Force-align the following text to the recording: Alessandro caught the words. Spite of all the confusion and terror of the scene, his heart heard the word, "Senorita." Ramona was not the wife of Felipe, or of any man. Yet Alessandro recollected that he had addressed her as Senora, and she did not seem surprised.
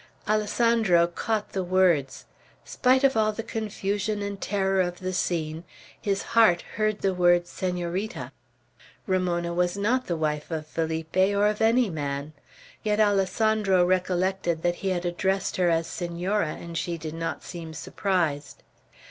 Alessandro 0.27 1.05
caught 1.05 1.51
the 1.51 1.63
words. 1.63 2.25
Spite 2.65 3.03
of 3.03 3.15
all 3.15 3.31
the 3.31 3.43
confusion 3.43 4.23
and 4.23 4.41
terror 4.41 4.81
of 4.81 4.97
the 4.97 5.13
scene, 5.13 5.63
his 6.01 6.23
heart 6.33 6.63
heard 6.73 7.01
the 7.01 7.13
word, 7.13 7.45
"Senorita." 7.45 8.31
Ramona 9.05 9.53
was 9.53 9.77
not 9.77 10.07
the 10.07 10.15
wife 10.17 10.49
of 10.49 10.65
Felipe, 10.65 11.15
or 11.15 11.45
of 11.47 11.61
any 11.61 11.91
man. 11.91 12.33
Yet 12.81 12.99
Alessandro 12.99 13.85
recollected 13.85 14.63
that 14.63 14.77
he 14.81 14.89
had 14.89 15.05
addressed 15.05 15.57
her 15.57 15.69
as 15.69 15.85
Senora, 15.85 16.55
and 16.55 16.75
she 16.75 16.97
did 16.97 17.13
not 17.13 17.43
seem 17.43 17.71
surprised. 17.71 18.63